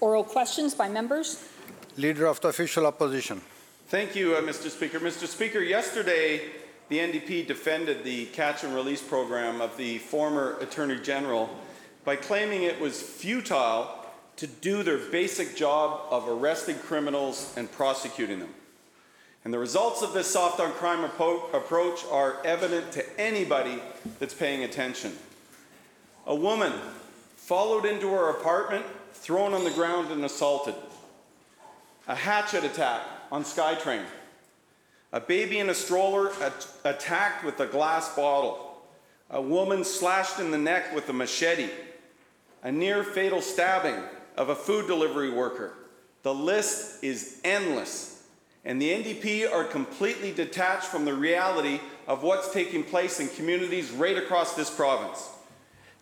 [0.00, 1.42] Oral questions by members.
[1.96, 3.40] Leader of the Official Opposition.
[3.88, 4.70] Thank you, uh, Mr.
[4.70, 5.00] Speaker.
[5.00, 5.26] Mr.
[5.26, 6.42] Speaker, yesterday
[6.88, 11.50] the NDP defended the catch and release program of the former Attorney General
[12.04, 13.90] by claiming it was futile
[14.36, 18.54] to do their basic job of arresting criminals and prosecuting them.
[19.44, 23.82] And the results of this soft on crime appro- approach are evident to anybody
[24.18, 25.12] that's paying attention.
[26.26, 26.72] A woman
[27.48, 28.84] followed into her apartment,
[29.14, 30.74] thrown on the ground, and assaulted.
[32.06, 33.00] A hatchet attack
[33.32, 34.04] on SkyTrain.
[35.14, 38.82] A baby in a stroller at- attacked with a glass bottle.
[39.30, 41.70] A woman slashed in the neck with a machete.
[42.62, 44.02] A near fatal stabbing
[44.36, 45.72] of a food delivery worker.
[46.24, 48.24] The list is endless.
[48.62, 53.90] And the NDP are completely detached from the reality of what's taking place in communities
[53.90, 55.30] right across this province.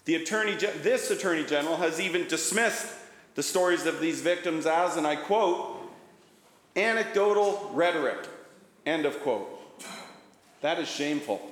[0.07, 2.87] The attorney, this Attorney General has even dismissed
[3.35, 5.77] the stories of these victims as, and I quote,
[6.77, 8.29] anecdotal rhetoric.
[8.87, 9.49] End of quote.
[10.61, 11.43] That is shameful.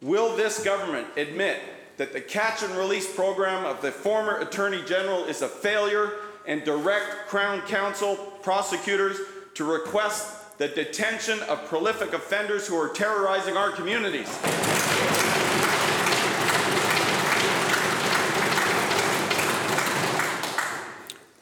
[0.00, 1.60] Will this government admit
[1.98, 6.12] that the catch and release program of the former Attorney General is a failure
[6.46, 9.18] and direct Crown Counsel prosecutors
[9.52, 14.28] to request the detention of prolific offenders who are terrorizing our communities?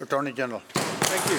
[0.09, 0.63] Attorney General.
[0.73, 1.37] Thank you.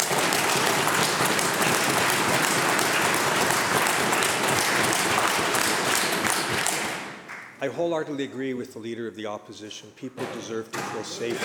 [7.61, 9.89] I wholeheartedly agree with the Leader of the Opposition.
[9.95, 11.39] People deserve to feel safe.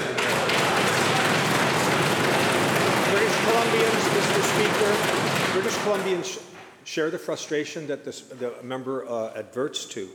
[3.11, 4.43] British Columbians, Mr.
[4.53, 6.43] Speaker, British Columbians
[6.85, 10.11] share the frustration that this, the member uh, adverts to.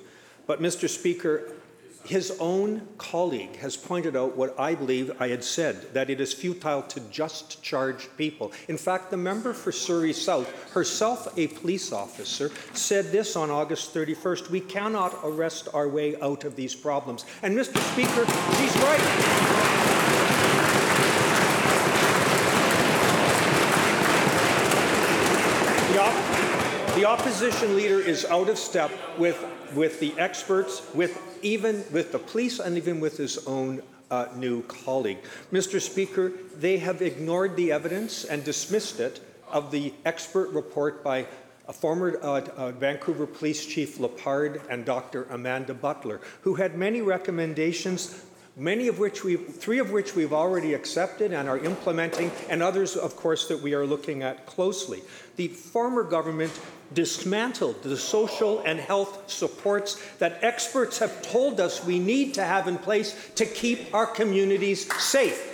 [0.46, 0.88] But, Mr.
[0.88, 1.54] Speaker,
[2.10, 6.34] his own colleague has pointed out what I believe I had said that it is
[6.34, 8.52] futile to just charge people.
[8.68, 13.94] In fact, the member for Surrey South, herself a police officer, said this on August
[13.94, 17.26] 31st We cannot arrest our way out of these problems.
[17.44, 17.78] And, Mr.
[17.94, 18.26] Speaker,
[18.58, 19.00] she's right.
[25.94, 29.42] The, op- the opposition leader is out of step with,
[29.74, 34.62] with the experts, with even with the police, and even with his own uh, new
[34.64, 35.20] colleague.
[35.54, 35.80] Mr.
[35.80, 41.26] Speaker, they have ignored the evidence and dismissed it of the expert report by
[41.70, 45.24] a former uh, uh, Vancouver Police Chief Lepard and Dr.
[45.30, 48.26] Amanda Butler, who had many recommendations
[48.58, 52.98] many of which we three of which we've already accepted and are implementing and others
[52.98, 55.02] of course that we are looking at closely
[55.38, 56.52] the former government
[56.94, 62.68] dismantled the social and health supports that experts have told us we need to have
[62.68, 65.52] in place to keep our communities safe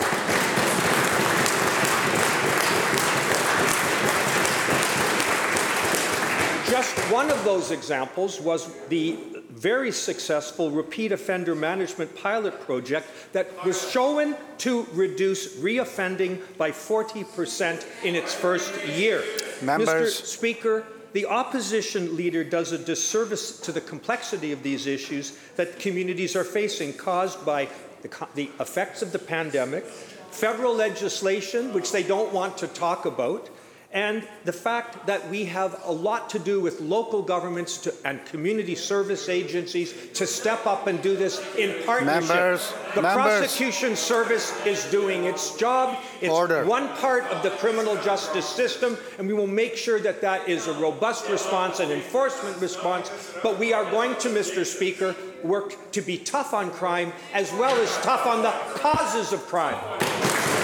[6.76, 9.16] Just one of those examples was the
[9.50, 17.86] very successful repeat offender management pilot project that was shown to reduce reoffending by 40%
[18.04, 19.22] in its first year.
[19.62, 20.20] Members.
[20.20, 20.26] Mr.
[20.26, 20.84] Speaker,
[21.16, 26.44] the opposition leader does a disservice to the complexity of these issues that communities are
[26.44, 27.66] facing caused by
[28.02, 29.86] the, the effects of the pandemic,
[30.30, 33.48] federal legislation, which they don't want to talk about,
[33.96, 38.22] and the fact that we have a lot to do with local governments to, and
[38.26, 42.28] community service agencies to step up and do this in partnership.
[42.28, 43.40] Members, the members.
[43.40, 45.98] prosecution service is doing its job.
[46.20, 46.66] It's Order.
[46.66, 50.66] one part of the criminal justice system, and we will make sure that that is
[50.66, 53.10] a robust response and enforcement response.
[53.42, 54.66] But we are going to, Mr.
[54.66, 59.40] Speaker, work to be tough on crime as well as tough on the causes of
[59.46, 60.55] crime.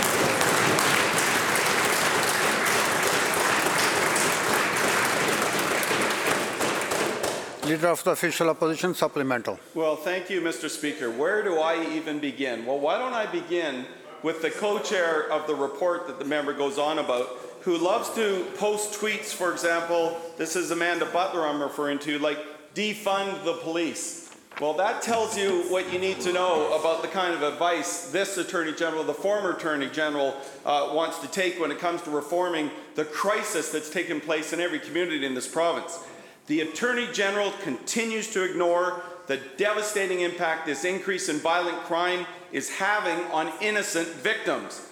[7.73, 9.59] Leader of the Official Opposition, supplemental.
[9.75, 10.69] Well, thank you, Mr.
[10.69, 11.11] Speaker.
[11.11, 12.67] Where do I even begin?
[12.67, 13.87] Well, why don't I begin
[14.23, 17.29] with the co-chair of the report that the member goes on about,
[17.63, 22.39] who loves to post tweets, for example, this is Amanda Butler I'm referring to, like,
[22.75, 24.35] defund the police.
[24.61, 28.37] Well, that tells you what you need to know about the kind of advice this
[28.37, 30.37] Attorney General, the former Attorney General,
[30.67, 34.61] uh, wants to take when it comes to reforming the crisis that's taken place in
[34.61, 36.01] every community in this province.
[36.47, 42.69] The Attorney General continues to ignore the devastating impact this increase in violent crime is
[42.69, 44.89] having on innocent victims.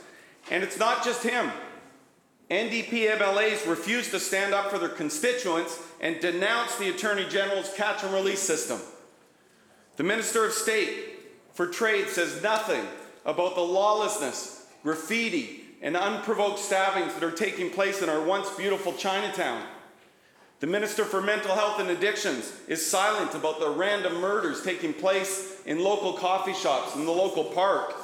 [0.50, 1.50] And it's not just him.
[2.50, 8.02] NDP MLAs refuse to stand up for their constituents and denounce the Attorney General's catch
[8.02, 8.80] and release system.
[9.96, 11.20] The Minister of State
[11.52, 12.84] for Trade says nothing
[13.24, 18.92] about the lawlessness, graffiti, and unprovoked stabbings that are taking place in our once beautiful
[18.94, 19.62] Chinatown.
[20.60, 25.58] The Minister for Mental Health and Addictions is silent about the random murders taking place
[25.64, 27.94] in local coffee shops in the local park.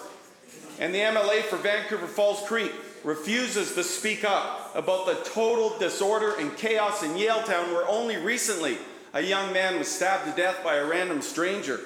[0.81, 2.73] And the MLA for Vancouver False Creek
[3.05, 8.79] refuses to speak up about the total disorder and chaos in Yaletown, where only recently
[9.13, 11.79] a young man was stabbed to death by a random stranger.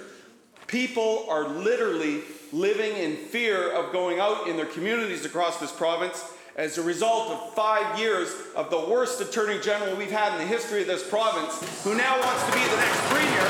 [0.68, 2.20] People are literally
[2.52, 7.30] living in fear of going out in their communities across this province as a result
[7.30, 11.06] of five years of the worst Attorney General we've had in the history of this
[11.08, 13.46] province, who now wants to be the next Premier.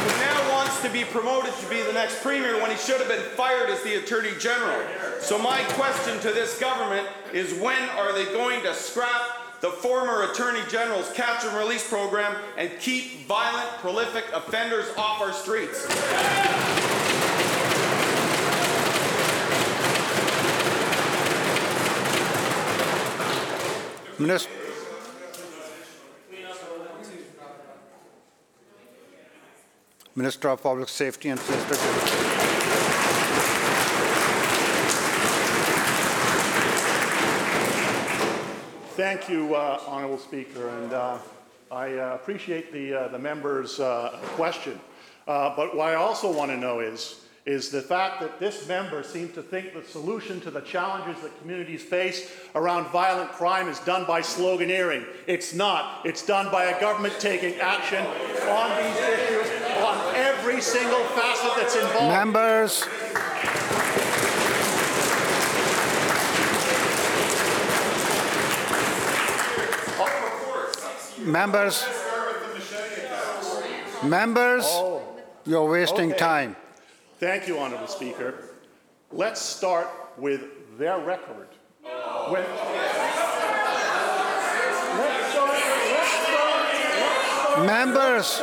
[0.00, 3.08] Who now wants to be promoted to be the next Premier when he should have
[3.08, 4.80] been fired as the Attorney General.
[5.20, 10.30] So my question to this government is when are they going to scrap the former
[10.30, 15.86] Attorney General's catch and release program and keep violent, prolific offenders off our streets?
[24.20, 24.50] Minister.
[30.14, 31.76] Minister of Public Safety and Solicitor
[38.92, 41.16] Thank you, uh, Honorable Speaker, and uh,
[41.72, 44.78] I uh, appreciate the, uh, the member's uh, question.
[45.26, 49.02] Uh, But what I also want to know is, is the fact that this member
[49.02, 53.78] seems to think the solution to the challenges that communities face around violent crime is
[53.80, 55.06] done by sloganeering.
[55.26, 56.04] It's not.
[56.04, 61.76] It's done by a government taking action on these issues, on every single facet that's
[61.76, 62.12] involved.
[62.12, 62.84] Members,
[71.24, 71.86] members,
[74.02, 75.02] members, oh.
[75.46, 76.18] you're wasting okay.
[76.18, 76.56] time.
[77.20, 78.44] Thank you, Honorable Speaker.
[79.12, 80.40] Let's start with
[80.78, 81.48] their record.
[81.82, 83.34] When, let's start,
[84.96, 85.52] let's start,
[85.92, 86.12] let's
[87.44, 88.40] start, Members,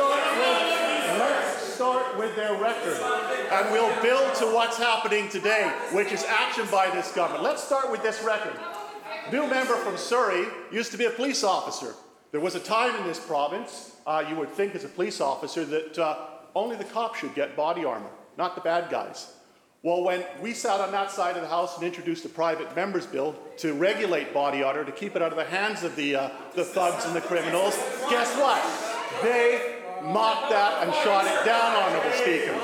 [1.18, 2.96] let's start with their record.
[3.50, 7.42] And we'll build to what's happening today, which is action by this government.
[7.42, 8.54] Let's start with this record.
[9.32, 11.96] New member from Surrey used to be a police officer.
[12.30, 15.64] There was a time in this province, uh, you would think as a police officer,
[15.64, 19.34] that uh, only the cops should get body armor, not the bad guys.
[19.82, 23.06] Well, when we sat on that side of the House and introduced a private member's
[23.06, 26.30] bill to regulate body odor, to keep it out of the hands of the, uh,
[26.54, 27.76] the thugs and the criminals,
[28.10, 28.58] guess what?
[29.22, 32.54] They mocked that and shot it down, Honorable Speaker.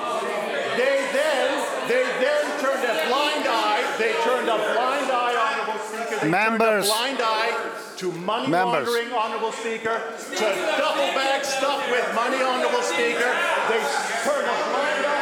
[0.78, 1.48] They then,
[1.86, 6.90] they then turned a blind eye, they turned a blind eye, Honorable Speaker, they Members.
[6.90, 8.88] turned a blind eye to money Members.
[8.90, 10.02] laundering, Honorable Speaker,
[10.34, 10.46] to
[10.78, 13.30] duffel bag stuff with money, Honorable Speaker.
[13.70, 13.78] They
[14.26, 15.13] turned a blind eye.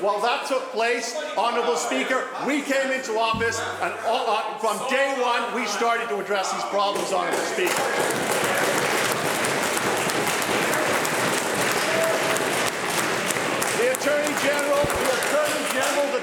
[0.00, 5.16] While that took place, Honorable Speaker, we came into office and all, uh, from day
[5.18, 7.72] one, we started to address these problems, Honorable Speaker.
[13.80, 15.55] The Attorney General, the Attorney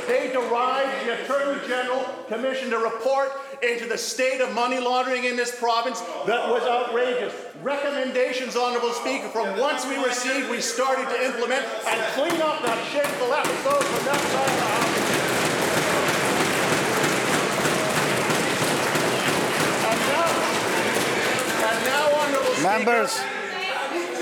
[0.07, 5.35] they derived, the Attorney General commissioned a report into the state of money laundering in
[5.35, 7.33] this province that was outrageous.
[7.61, 12.77] Recommendations, Honorable Speaker, from once we received, we started to implement and clean up that
[12.91, 14.93] shameful episode from that side of the House.
[19.85, 20.27] And now,
[21.69, 22.67] and now, Honorable Speaker.
[22.67, 23.19] members,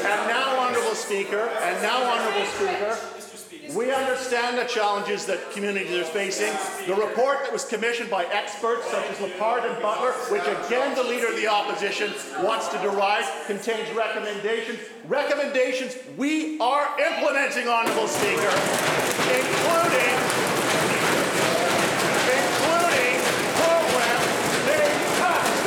[0.03, 2.97] And now, Honorable Speaker, and now, Honorable Speaker,
[4.31, 6.53] understand the challenges that communities are facing.
[6.87, 11.03] The report that was commissioned by experts such as Lepard and Butler, which again the
[11.03, 14.79] Leader of the Opposition wants to derive, contains recommendations.
[15.07, 18.55] Recommendations we are implementing, Honorable Speaker,
[19.27, 20.15] including
[23.59, 24.87] programs they
[25.19, 25.61] passed.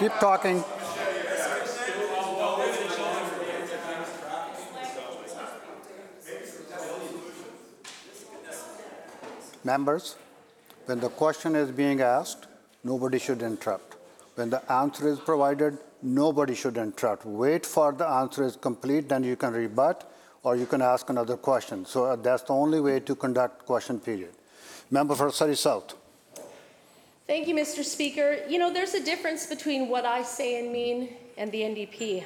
[0.00, 0.64] keep talking.
[9.62, 10.16] Members,
[10.86, 12.46] when the question is being asked,
[12.82, 13.96] nobody should interrupt.
[14.34, 17.26] When the answer is provided, nobody should interrupt.
[17.26, 20.10] Wait for the answer is complete, then you can rebut,
[20.42, 21.84] or you can ask another question.
[21.84, 24.32] So uh, that's the only way to conduct question period.
[24.90, 25.94] Member for Surrey South.
[27.30, 27.84] Thank you, Mr.
[27.84, 28.38] Speaker.
[28.48, 32.24] You know, there's a difference between what I say and mean and the NDP.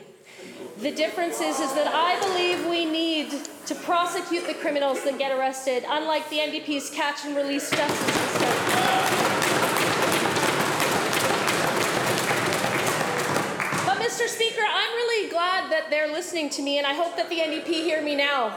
[0.80, 3.30] The difference is, is that I believe we need
[3.66, 8.48] to prosecute the criminals that get arrested, unlike the NDP's catch and release justice system.
[13.84, 14.26] But, Mr.
[14.26, 17.66] Speaker, I'm really glad that they're listening to me, and I hope that the NDP
[17.66, 18.56] hear me now.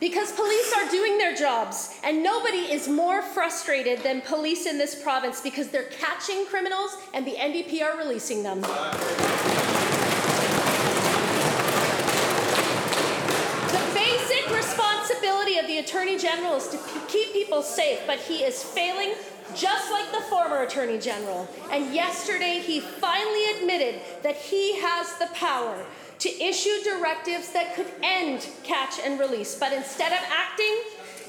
[0.00, 4.94] Because police are doing their jobs, and nobody is more frustrated than police in this
[5.00, 8.62] province because they're catching criminals and the NDP are releasing them.
[8.62, 8.68] The
[13.94, 18.62] basic responsibility of the Attorney General is to p- keep people safe, but he is
[18.62, 19.12] failing
[19.54, 21.46] just like the former Attorney General.
[21.70, 25.84] And yesterday, he finally admitted that he has the power
[26.20, 29.54] to issue directives that could end catch and release.
[29.54, 30.76] But instead of acting,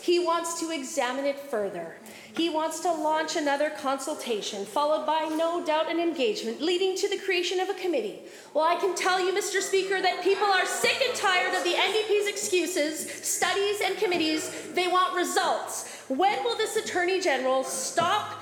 [0.01, 1.95] he wants to examine it further.
[2.36, 7.19] He wants to launch another consultation, followed by no doubt an engagement, leading to the
[7.19, 8.19] creation of a committee.
[8.53, 9.62] Well, I can tell you, Mr.
[9.62, 14.71] Speaker, that people are sick and tired of the NDP's excuses, studies, and committees.
[14.74, 16.03] They want results.
[16.07, 18.41] When will this Attorney General stop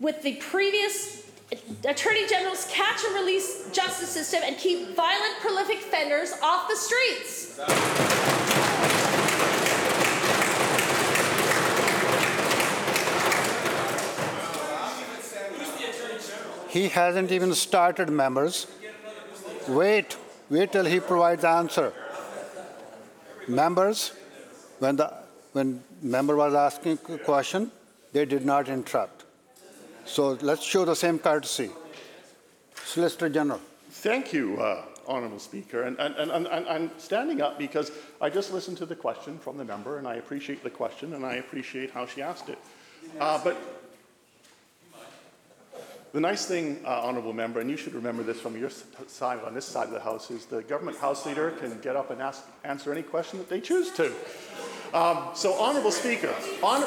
[0.00, 1.23] with the previous
[1.84, 7.60] Attorney General's catch and release justice system and keep violent, prolific offenders off the streets?
[16.70, 18.66] He hasn't even started, members.
[19.68, 20.16] Wait,
[20.50, 21.92] wait till he provides answer.
[23.46, 24.12] Members,
[24.80, 25.12] when the
[25.52, 27.70] when member was asking a question,
[28.12, 29.23] they did not interrupt.
[30.06, 31.70] So let's show the same courtesy.
[32.84, 33.60] Solicitor General.
[33.90, 35.82] Thank you, uh, Honourable Speaker.
[35.82, 39.38] And, and, and, and, and I'm standing up because I just listened to the question
[39.38, 42.58] from the member, and I appreciate the question, and I appreciate how she asked it.
[43.18, 43.56] Uh, but
[46.12, 49.54] the nice thing, uh, Honourable Member, and you should remember this from your side, on
[49.54, 52.44] this side of the House, is the government House Leader can get up and ask,
[52.62, 54.12] answer any question that they choose to.
[54.92, 56.32] Um, so, Honourable Speaker,
[56.62, 56.86] honor-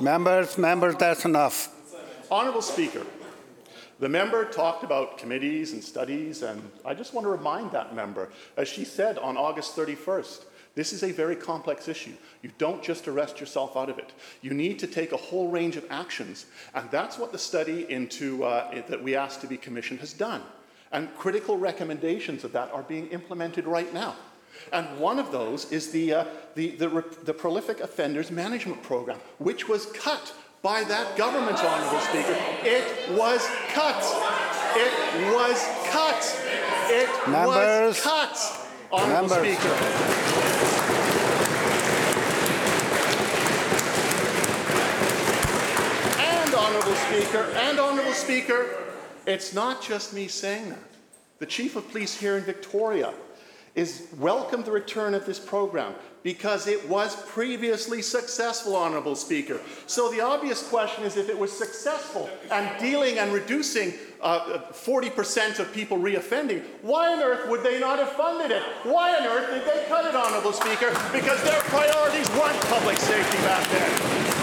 [0.00, 1.68] Members, members, that's enough.
[2.30, 3.06] Honourable Speaker,
[4.00, 8.30] the member talked about committees and studies, and I just want to remind that member,
[8.56, 12.14] as she said on August 31st, this is a very complex issue.
[12.42, 14.12] You don't just arrest yourself out of it.
[14.42, 18.42] You need to take a whole range of actions, and that's what the study into
[18.42, 20.42] uh, that we asked to be commissioned has done.
[20.90, 24.16] And critical recommendations of that are being implemented right now.
[24.72, 29.68] And one of those is the, uh, the, the, the Prolific Offenders Management Program, which
[29.68, 32.36] was cut by that government, Honourable Speaker.
[32.62, 34.02] It was cut.
[34.76, 36.24] It was cut.
[36.88, 37.96] It Members.
[37.96, 39.58] was cut, Honourable Members.
[39.58, 39.74] Speaker.
[46.18, 48.66] And, Honourable Speaker, and Honourable Speaker,
[49.26, 50.78] it's not just me saying that.
[51.40, 53.12] The Chief of Police here in Victoria
[53.74, 59.60] is welcome the return of this program because it was previously successful, Honourable Speaker.
[59.86, 65.58] So the obvious question is if it was successful and dealing and reducing uh, 40%
[65.58, 68.62] of people reoffending, why on earth would they not have funded it?
[68.84, 70.90] Why on earth did they cut it, Honourable Speaker?
[71.12, 74.34] Because their priorities weren't public safety back then.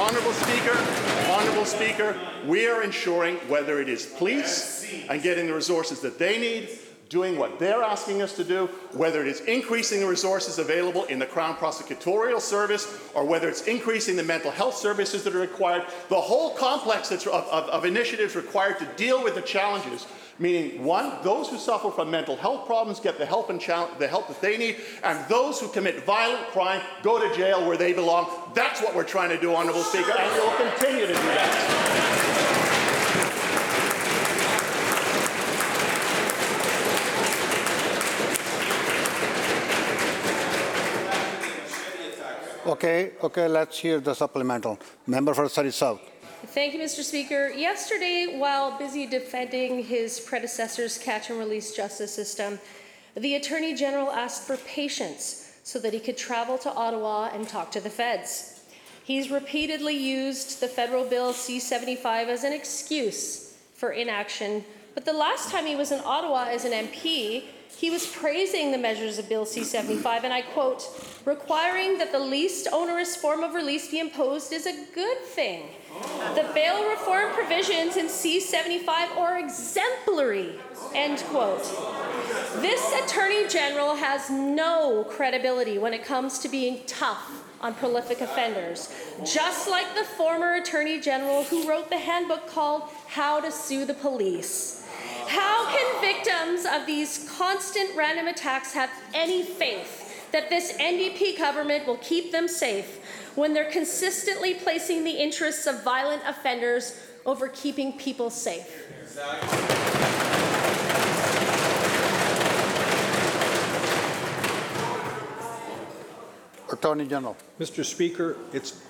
[0.00, 1.03] Honourable Speaker,
[1.34, 6.38] Honourable Speaker, we are ensuring whether it is police and getting the resources that they
[6.38, 6.68] need,
[7.08, 11.18] doing what they're asking us to do, whether it is increasing the resources available in
[11.18, 15.84] the Crown Prosecutorial Service, or whether it's increasing the mental health services that are required,
[16.08, 20.06] the whole complex of, of, of initiatives required to deal with the challenges
[20.38, 24.28] meaning one, those who suffer from mental health problems get the help and the help
[24.28, 28.28] that they need, and those who commit violent crime go to jail where they belong.
[28.54, 32.63] That's what we're trying to do, Honourable Speaker, and we'll continue to do that.
[42.74, 44.80] Okay, okay, let's hear the supplemental.
[45.06, 46.00] Member for Surrey South.
[46.46, 47.04] Thank you, Mr.
[47.04, 47.50] Speaker.
[47.50, 52.58] Yesterday, while busy defending his predecessor's catch and release justice system,
[53.16, 57.70] the Attorney General asked for patience so that he could travel to Ottawa and talk
[57.70, 58.64] to the feds.
[59.04, 64.64] He's repeatedly used the federal bill C 75 as an excuse for inaction,
[64.94, 67.44] but the last time he was in Ottawa as an MP,
[67.76, 70.88] he was praising the measures of Bill C 75, and I quote,
[71.24, 75.64] requiring that the least onerous form of release be imposed is a good thing.
[76.34, 80.54] The bail reform provisions in C 75 are exemplary,
[80.94, 81.62] end quote.
[82.60, 88.94] This Attorney General has no credibility when it comes to being tough on prolific offenders,
[89.24, 93.94] just like the former Attorney General who wrote the handbook called How to Sue the
[93.94, 94.83] Police.
[95.28, 101.86] How can victims of these constant random attacks have any faith that this NDP government
[101.86, 103.00] will keep them safe
[103.34, 108.66] when they're consistently placing the interests of violent offenders over keeping people safe?
[116.70, 117.36] Attorney General.
[117.58, 117.84] Mr.
[117.84, 118.82] Speaker, it's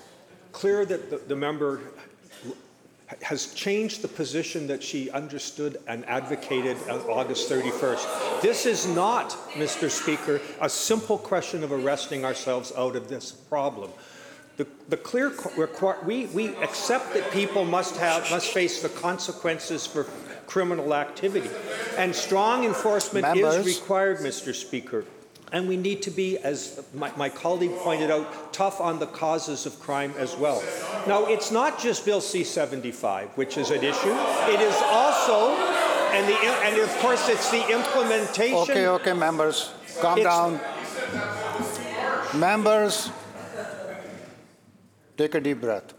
[0.51, 1.81] clear that the, the member
[3.21, 8.41] has changed the position that she understood and advocated on August 31st.
[8.41, 9.89] This is not, Mr.
[9.91, 13.91] Speaker, a simple question of arresting ourselves out of this problem.
[14.57, 19.85] The, the clear require, we, we accept that people must have must face the consequences
[19.85, 20.05] for
[20.47, 21.49] criminal activity,
[21.97, 23.65] and strong enforcement Members.
[23.65, 24.53] is required, Mr.
[24.53, 25.05] Speaker.
[25.55, 29.65] And we need to be, as my, my colleague pointed out, tough on the causes
[29.65, 30.61] of crime as well.
[31.07, 34.11] Now, it's not just Bill C-75, which is at issue.
[34.51, 35.55] It is also,
[36.11, 38.57] and, the, and of course, it's the implementation.
[38.69, 39.71] Okay, okay, members,
[40.01, 40.59] calm It's- down.
[42.37, 43.09] Members,
[45.15, 45.93] take a deep breath.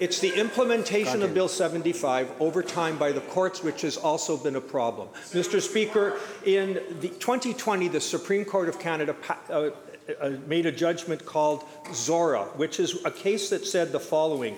[0.00, 4.54] It's the implementation of Bill 75 over time by the courts, which has also been
[4.54, 5.08] a problem.
[5.32, 5.60] Mr.
[5.60, 9.16] Speaker, in the 2020, the Supreme Court of Canada
[9.50, 9.70] uh,
[10.20, 14.56] uh, made a judgment called Zora, which is a case that said the following.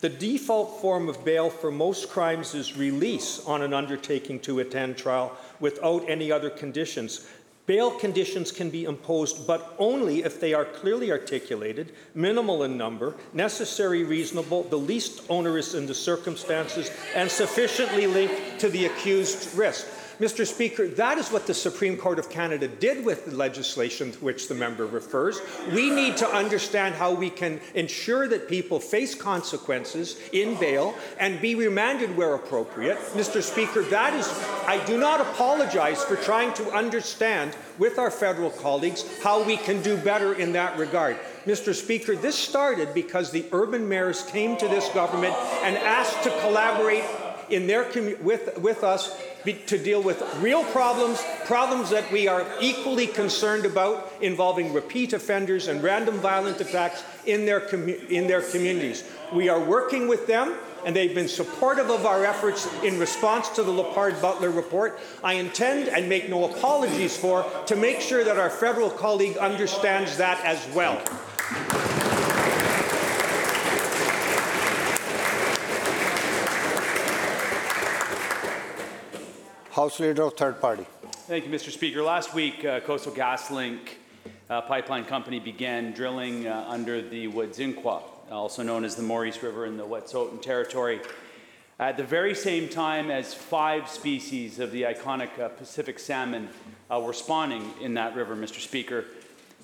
[0.00, 4.98] The default form of bail for most crimes is release on an undertaking to attend
[4.98, 7.26] trial without any other conditions.
[7.64, 13.14] Bail conditions can be imposed, but only if they are clearly articulated, minimal in number,
[13.32, 19.86] necessary, reasonable, the least onerous in the circumstances, and sufficiently linked to the accused's risk.
[20.20, 20.46] Mr.
[20.46, 24.48] Speaker, that is what the Supreme Court of Canada did with the legislation to which
[24.48, 25.40] the member refers.
[25.72, 31.40] We need to understand how we can ensure that people face consequences in bail and
[31.40, 32.98] be remanded where appropriate.
[33.14, 33.42] Mr.
[33.42, 34.28] Speaker, that is,
[34.66, 39.82] I do not apologize for trying to understand with our federal colleagues how we can
[39.82, 41.18] do better in that regard.
[41.46, 41.74] Mr.
[41.74, 47.04] Speaker, this started because the urban mayors came to this government and asked to collaborate
[47.52, 52.26] in their commu- with, with us be, to deal with real problems, problems that we
[52.28, 58.26] are equally concerned about involving repeat offenders and random violent attacks in their, commu- in
[58.26, 59.04] their communities.
[59.32, 60.54] We are working with them,
[60.86, 64.98] and they've been supportive of our efforts in response to the Lepard Butler report.
[65.22, 70.16] I intend and make no apologies for to make sure that our federal colleague understands
[70.16, 71.02] that as well.
[79.82, 80.86] House Leader Third Party.
[81.26, 81.72] Thank you, Mr.
[81.72, 82.04] Speaker.
[82.04, 83.80] Last week, uh, Coastal GasLink
[84.48, 89.42] uh, pipeline company began drilling uh, under the Wedzin Kwa, also known as the Maurice
[89.42, 91.00] River in the Wet'suwet'en territory,
[91.80, 96.48] at the very same time as five species of the iconic uh, Pacific salmon
[96.88, 98.60] uh, were spawning in that river, Mr.
[98.60, 99.06] Speaker.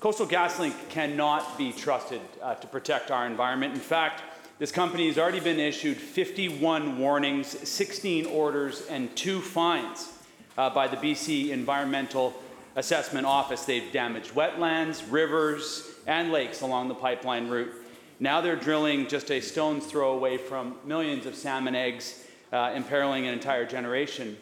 [0.01, 3.73] Coastal GasLink cannot be trusted uh, to protect our environment.
[3.73, 4.21] In fact,
[4.59, 10.11] this company has already been issued 51 warnings, 16 orders, and two fines
[10.57, 12.33] uh, by the BC Environmental
[12.75, 13.63] Assessment Office.
[13.63, 17.71] They've damaged wetlands, rivers, and lakes along the pipeline route.
[18.19, 23.27] Now they're drilling just a stone's throw away from millions of salmon eggs, uh, imperiling
[23.27, 24.35] an entire generation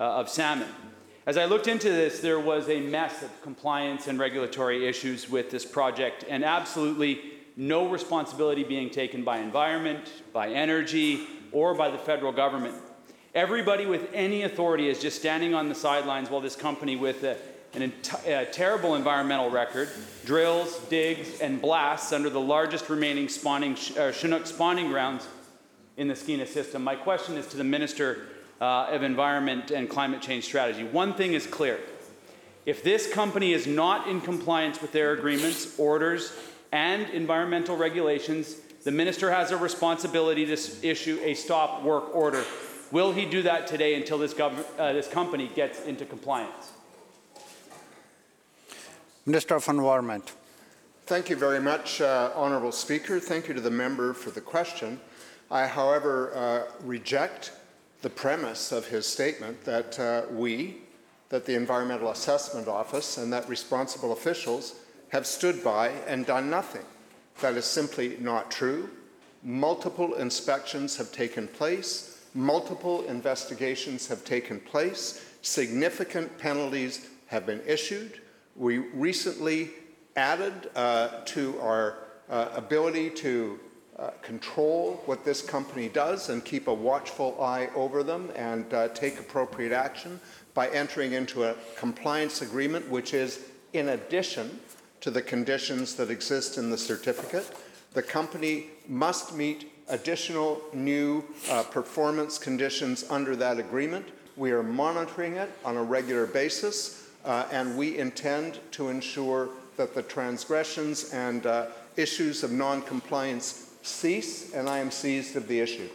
[0.00, 0.66] uh, of salmon.
[1.26, 5.52] As I looked into this, there was a mess of compliance and regulatory issues with
[5.52, 7.20] this project, and absolutely
[7.60, 10.00] no responsibility being taken by environment,
[10.32, 12.74] by energy, or by the federal government.
[13.34, 17.36] Everybody with any authority is just standing on the sidelines while this company with a,
[17.74, 19.90] an enti- a terrible environmental record
[20.24, 25.28] drills, digs, and blasts under the largest remaining spawning, uh, Chinook spawning grounds
[25.98, 26.82] in the Skeena system.
[26.82, 28.22] My question is to the Minister
[28.58, 30.82] uh, of Environment and Climate Change Strategy.
[30.82, 31.78] One thing is clear.
[32.64, 36.32] If this company is not in compliance with their agreements, orders,
[36.72, 42.44] and environmental regulations, the minister has a responsibility to issue a stop work order.
[42.90, 46.72] Will he do that today until this, gov- uh, this company gets into compliance?
[49.26, 50.32] Minister of Environment.
[51.06, 53.20] Thank you very much, uh, Honourable Speaker.
[53.20, 55.00] Thank you to the member for the question.
[55.50, 57.52] I, however, uh, reject
[58.02, 60.78] the premise of his statement that uh, we,
[61.28, 64.76] that the Environmental Assessment Office, and that responsible officials
[65.10, 66.84] have stood by and done nothing.
[67.40, 68.90] That is simply not true.
[69.42, 78.20] Multiple inspections have taken place, multiple investigations have taken place, significant penalties have been issued.
[78.56, 79.70] We recently
[80.16, 83.58] added uh, to our uh, ability to
[83.98, 88.88] uh, control what this company does and keep a watchful eye over them and uh,
[88.88, 90.20] take appropriate action
[90.54, 94.58] by entering into a compliance agreement, which is in addition
[95.00, 97.46] to the conditions that exist in the certificate.
[97.92, 104.08] The company must meet additional new uh, performance conditions under that agreement.
[104.36, 109.94] We are monitoring it on a regular basis, uh, and we intend to ensure that
[109.94, 115.88] the transgressions and uh, issues of non-compliance cease, and I am seized of the issue.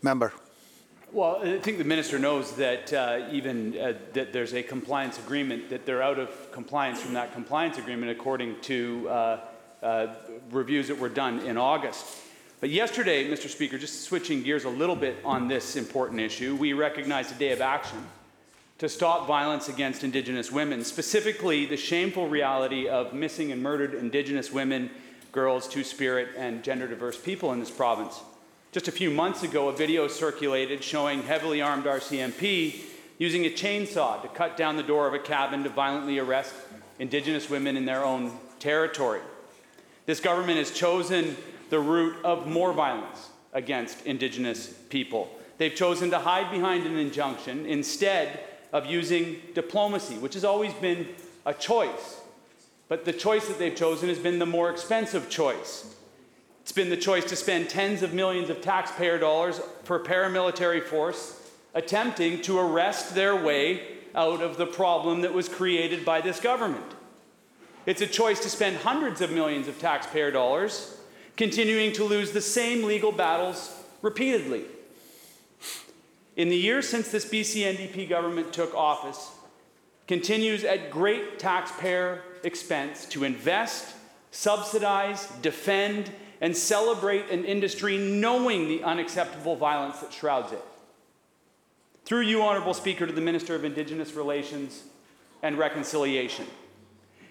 [0.00, 0.32] Member.
[1.14, 5.68] Well, I think the minister knows that uh, even uh, that there's a compliance agreement,
[5.68, 9.40] that they're out of compliance from that compliance agreement according to uh,
[9.82, 10.06] uh,
[10.50, 12.06] reviews that were done in August.
[12.60, 13.50] But yesterday, Mr.
[13.50, 17.52] Speaker, just switching gears a little bit on this important issue, we recognized a day
[17.52, 18.06] of action
[18.78, 24.50] to stop violence against Indigenous women, specifically the shameful reality of missing and murdered Indigenous
[24.50, 24.90] women,
[25.30, 28.18] girls, Two Spirit, and gender diverse people in this province.
[28.72, 32.80] Just a few months ago, a video circulated showing heavily armed RCMP
[33.18, 36.54] using a chainsaw to cut down the door of a cabin to violently arrest
[36.98, 39.20] Indigenous women in their own territory.
[40.06, 41.36] This government has chosen
[41.68, 45.30] the route of more violence against Indigenous people.
[45.58, 48.40] They've chosen to hide behind an injunction instead
[48.72, 51.08] of using diplomacy, which has always been
[51.44, 52.22] a choice.
[52.88, 55.94] But the choice that they've chosen has been the more expensive choice.
[56.62, 60.80] It's been the choice to spend tens of millions of taxpayer dollars for a paramilitary
[60.80, 63.82] force attempting to arrest their way
[64.14, 66.94] out of the problem that was created by this government.
[67.84, 70.96] It's a choice to spend hundreds of millions of taxpayer dollars
[71.36, 74.62] continuing to lose the same legal battles repeatedly.
[76.36, 79.32] In the years since this BC NDP government took office,
[80.06, 83.96] continues at great taxpayer expense to invest,
[84.30, 90.62] subsidize, defend, and celebrate an industry knowing the unacceptable violence that shrouds it.
[92.04, 94.82] Through you, Honourable Speaker, to the Minister of Indigenous Relations
[95.40, 96.46] and Reconciliation.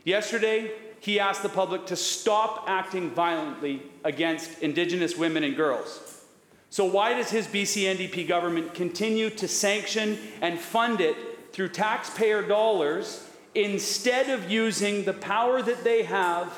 [0.06, 0.72] Yesterday,
[1.02, 6.24] he asked the public to stop acting violently against Indigenous women and girls.
[6.70, 11.18] So, why does his BC NDP government continue to sanction and fund it
[11.52, 16.58] through taxpayer dollars instead of using the power that they have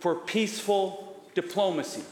[0.00, 2.02] for peaceful diplomacy?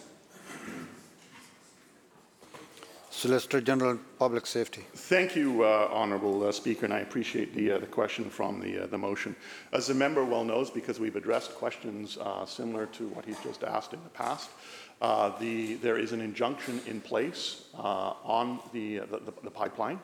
[3.21, 4.83] Solicitor General, Public Safety.
[4.95, 8.85] Thank you, uh, Honourable uh, Speaker, and I appreciate the, uh, the question from the,
[8.85, 9.37] uh, the motion.
[9.73, 13.63] As the member well knows, because we've addressed questions uh, similar to what he's just
[13.63, 14.49] asked in the past,
[15.03, 20.01] uh, the, there is an injunction in place on the, the, the pipeline.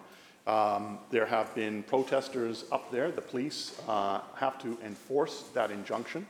[0.46, 3.11] Um, there have been protesters up there.
[3.11, 6.26] The police have to enforce that injunction.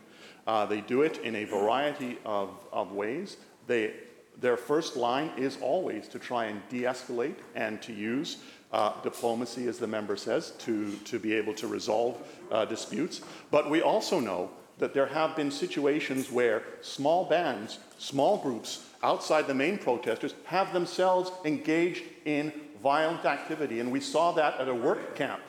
[0.67, 3.37] They do it in a variety of, of ways.
[3.67, 3.95] They
[4.41, 8.39] their first line is always to try and de-escalate and to use
[8.73, 12.19] uh, diplomacy, as the member says, to, to be able to resolve
[12.51, 13.23] uh, disputes.
[13.51, 19.47] But we also know that there have been situations where small bands, small groups outside
[19.47, 23.81] the main protesters have themselves engaged in violent activity.
[23.81, 25.41] And we saw that at a work camp.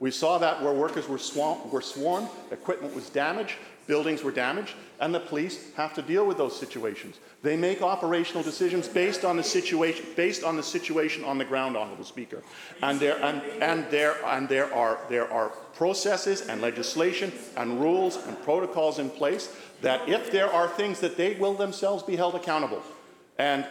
[0.00, 4.72] We saw that where workers were, swam- were swarmed, equipment was damaged, buildings were damaged,
[4.98, 7.18] and the police have to deal with those situations.
[7.42, 11.76] They make operational decisions based on the situation, based on the situation on the ground,
[11.76, 12.42] Honourable Speaker.
[12.82, 18.16] And there, and, and there, and there are there are processes and legislation and rules
[18.26, 22.34] and protocols in place that if there are things that they will themselves be held
[22.34, 22.82] accountable.
[23.38, 23.66] And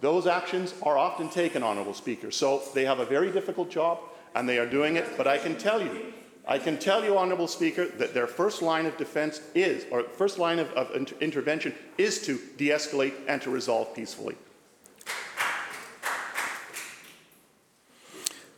[0.00, 2.30] those actions are often taken, Honourable Speaker.
[2.30, 3.98] So they have a very difficult job
[4.34, 6.12] and they are doing it, but I can tell you
[6.46, 10.38] I can tell you, Honourable Speaker, that their first line of defence is, or first
[10.38, 14.34] line of, of inter intervention is to de-escalate and to resolve peacefully.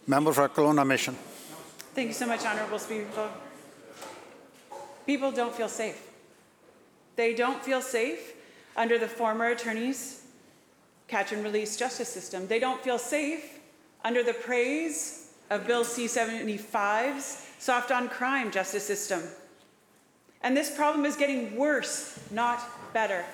[0.06, 1.14] Member for Kelowna Mission.
[1.94, 3.28] Thank you so much, Honourable Speaker.
[5.06, 6.10] People don't feel safe.
[7.16, 8.34] They don't feel safe
[8.76, 10.24] under the former attorney's
[11.06, 12.46] catch and release justice system.
[12.46, 13.60] They don't feel safe
[14.02, 15.23] under the praise
[15.54, 19.22] of Bill C 75's soft on crime justice system.
[20.42, 22.62] And this problem is getting worse, not
[22.92, 23.24] better.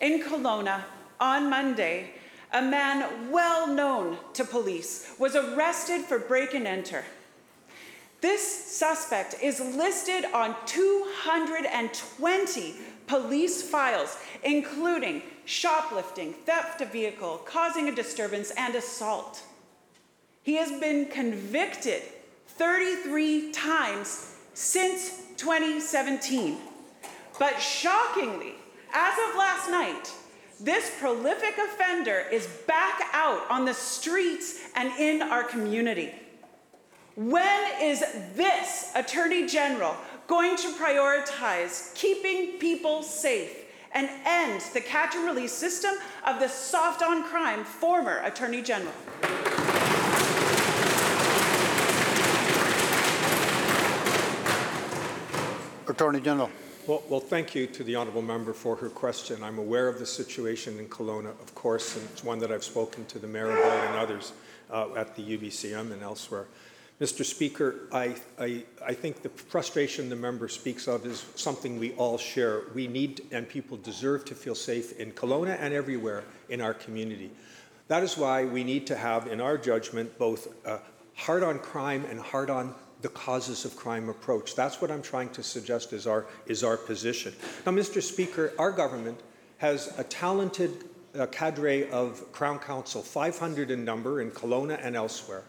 [0.00, 0.82] In Kelowna,
[1.18, 2.10] on Monday,
[2.52, 7.04] a man well known to police was arrested for break and enter.
[8.20, 12.74] This suspect is listed on 220
[13.06, 19.42] police files, including shoplifting, theft of vehicle, causing a disturbance, and assault.
[20.42, 22.02] He has been convicted
[22.48, 26.58] 33 times since 2017.
[27.38, 28.54] But shockingly,
[28.92, 30.12] as of last night,
[30.60, 36.12] this prolific offender is back out on the streets and in our community.
[37.14, 38.00] When is
[38.34, 45.52] this Attorney General going to prioritize keeping people safe and end the catch and release
[45.52, 45.94] system
[46.26, 48.94] of the soft on crime former Attorney General?
[56.02, 56.50] Attorney General.
[56.88, 59.40] Well, well, thank you to the honourable member for her question.
[59.44, 63.04] I'm aware of the situation in Kelowna, of course, and it's one that I've spoken
[63.04, 64.32] to the mayor about and others
[64.72, 66.46] uh, at the UBCM and elsewhere.
[67.00, 67.24] Mr.
[67.24, 72.18] Speaker, I, I, I think the frustration the member speaks of is something we all
[72.18, 72.62] share.
[72.74, 77.30] We need and people deserve to feel safe in Kelowna and everywhere in our community.
[77.86, 80.80] That is why we need to have, in our judgment, both a
[81.14, 84.54] hard on crime and hard on the causes of crime approach.
[84.54, 87.34] That's what I'm trying to suggest is our, is our position.
[87.66, 88.00] Now, Mr.
[88.00, 89.20] Speaker, our government
[89.58, 90.84] has a talented
[91.18, 95.42] uh, cadre of Crown Counsel, 500 in number in Kelowna and elsewhere,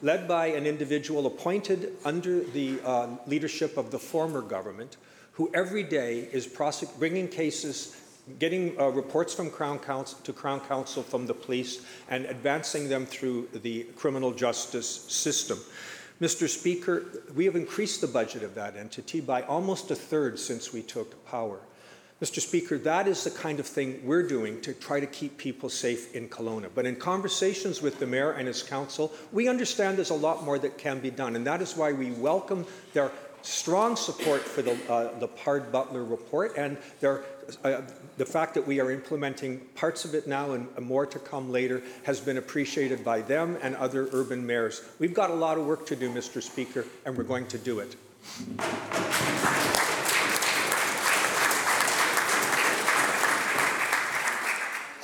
[0.00, 4.96] led by an individual appointed under the uh, leadership of the former government,
[5.32, 7.96] who every day is prosec- bringing cases
[8.38, 13.04] getting uh, reports from Crown Counsel to Crown Counsel from the police and advancing them
[13.04, 15.58] through the criminal justice system.
[16.20, 16.48] Mr.
[16.48, 20.82] Speaker, we have increased the budget of that entity by almost a third since we
[20.82, 21.58] took power.
[22.22, 22.40] Mr.
[22.40, 26.14] Speaker, that is the kind of thing we're doing to try to keep people safe
[26.14, 26.68] in Kelowna.
[26.72, 30.56] But in conversations with the mayor and his council, we understand there's a lot more
[30.60, 33.10] that can be done, and that is why we welcome their
[33.42, 37.24] strong support for the, uh, the Pard Butler report and their,
[37.64, 37.82] uh,
[38.16, 41.82] the fact that we are implementing parts of it now and more to come later
[42.04, 44.82] has been appreciated by them and other urban mayors.
[44.98, 46.42] We've got a lot of work to do, Mr.
[46.42, 47.96] Speaker, and we're going to do it.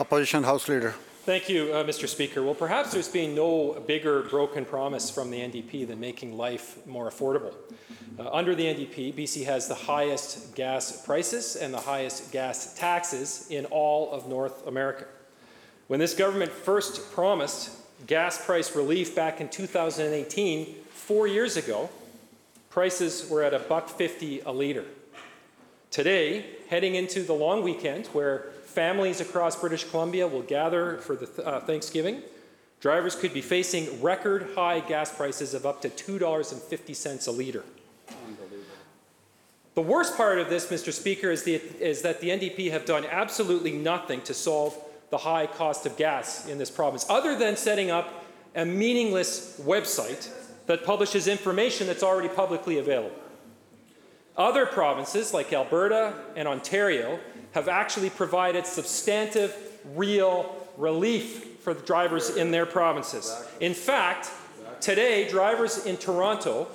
[0.01, 0.94] Opposition House Leader.
[1.29, 2.09] Thank you, uh, Mr.
[2.09, 2.43] Speaker.
[2.43, 7.11] Well, perhaps there's been no bigger broken promise from the NDP than making life more
[7.11, 7.53] affordable.
[8.19, 13.47] Uh, under the NDP, BC has the highest gas prices and the highest gas taxes
[13.51, 15.05] in all of North America.
[15.88, 17.73] When this government first promised
[18.07, 21.91] gas price relief back in 2018, four years ago,
[22.71, 24.87] prices were at a buck 50 a litre.
[25.91, 28.47] Today, heading into the long weekend where
[28.79, 32.23] families across British Columbia will gather for the th- uh, Thanksgiving,
[32.79, 37.64] drivers could be facing record high gas prices of up to $2.50 a litre.
[39.75, 40.93] The worst part of this, Mr.
[40.93, 44.79] Speaker, is, the, is that the NDP have done absolutely nothing to solve
[45.11, 50.31] the high cost of gas in this province, other than setting up a meaningless website
[50.67, 53.17] that publishes information that's already publicly available.
[54.37, 57.19] Other provinces, like Alberta and Ontario,
[57.52, 59.56] have actually provided substantive,
[59.94, 63.44] real relief for the drivers in their provinces.
[63.61, 64.30] In fact,
[64.80, 66.68] today, drivers in Toronto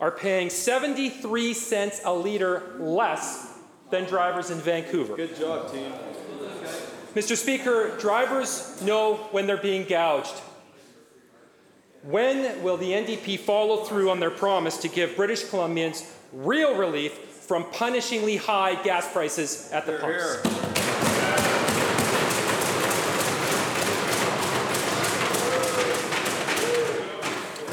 [0.00, 3.58] are paying 73 cents a litre less
[3.90, 5.16] than drivers in Vancouver.
[5.16, 5.92] Good job, team.
[7.14, 7.34] Mr.
[7.34, 10.34] Speaker, drivers know when they're being gouged.
[12.02, 17.18] When will the NDP follow through on their promise to give British Columbians real relief
[17.46, 20.42] from punishingly high gas prices at the pumps?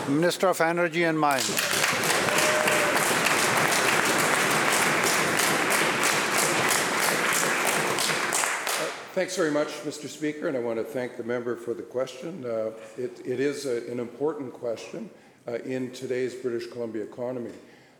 [0.07, 1.49] Minister of Energy and Mines.
[9.13, 10.07] Thanks very much, Mr.
[10.07, 12.45] Speaker, and I want to thank the member for the question.
[12.45, 15.09] Uh, it, it is a, an important question
[15.47, 17.51] uh, in today's British Columbia economy.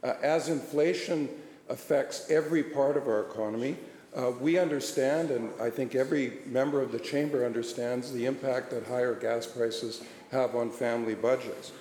[0.04, 1.30] Uh, as inflation
[1.70, 3.78] affects every part of our economy,
[4.16, 8.86] uh, we understand, and I think every member of the chamber understands, the impact that
[8.86, 11.72] higher gas prices have on family budgets.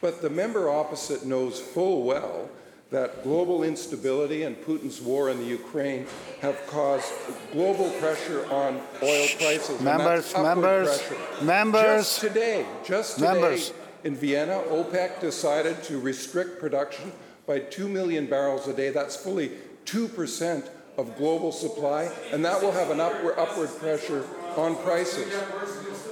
[0.00, 2.48] But the member opposite knows full well
[2.90, 6.06] that global instability and Putin's war in the Ukraine
[6.40, 7.10] have caused
[7.52, 9.80] global pressure on oil prices.
[9.80, 11.44] Members, members, pressure.
[11.44, 11.84] members.
[11.84, 13.72] Just today, just today, Members.
[14.04, 17.12] in Vienna, OPEC decided to restrict production
[17.46, 18.90] by 2 million barrels a day.
[18.90, 19.52] That's fully
[19.86, 24.24] 2% of global supply, and that will have an upward, upward pressure
[24.56, 25.32] on prices.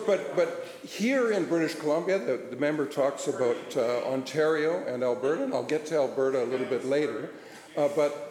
[0.07, 5.45] But, but here in British Columbia, the, the member talks about uh, Ontario and Alberta,
[5.45, 7.31] and I'll get to Alberta a little bit later.
[7.77, 8.31] Uh, but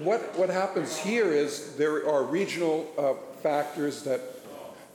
[0.00, 4.20] what, what happens here is there are regional uh, factors that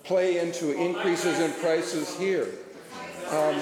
[0.04, 2.48] play into increases in prices here.
[3.32, 3.60] Um,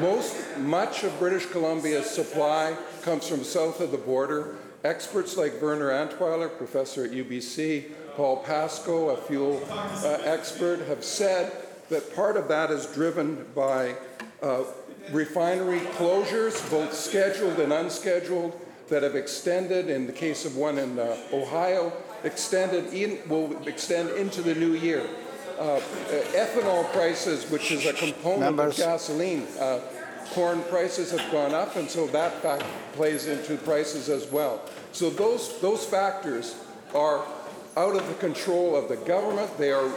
[0.00, 5.90] most, much of British Columbia's supply comes from south of the border Experts like Werner
[5.90, 11.52] Antweiler, professor at UBC, Paul Pasco, a fuel uh, expert, have said
[11.90, 13.94] that part of that is driven by
[14.42, 14.64] uh,
[15.12, 18.58] refinery closures, both scheduled and unscheduled,
[18.88, 21.92] that have extended, in the case of one in uh, Ohio,
[22.24, 25.06] extended in, will extend into the new year.
[25.58, 25.80] Uh, uh,
[26.32, 28.78] ethanol prices, which is a component Members.
[28.78, 29.78] of gasoline, uh,
[30.30, 34.62] corn prices have gone up, and so that fact plays into prices as well.
[34.92, 36.56] So those, those factors
[36.94, 37.24] are
[37.76, 39.56] out of the control of the government.
[39.58, 39.90] They are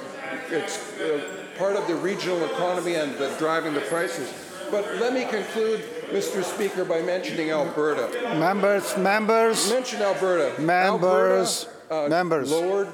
[0.50, 1.22] it's, uh,
[1.58, 4.32] part of the regional economy and the driving the prices.
[4.72, 6.43] But let me conclude, Mr.
[6.43, 8.10] Speaker, by mentioning Alberta.
[8.39, 10.60] Members, members, Mention Alberta.
[10.62, 12.52] Members, Alberta, uh, members.
[12.52, 12.89] lowered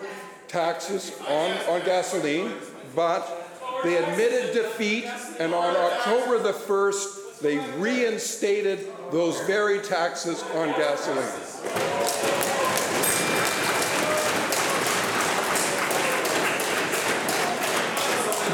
[0.48, 2.52] taxes on, on gasoline,
[2.96, 3.48] but
[3.84, 5.06] they admitted defeat,
[5.40, 11.46] and on October the 1st, they reinstated those very taxes on gasoline.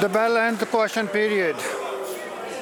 [0.02, 1.56] the bell ends the question period.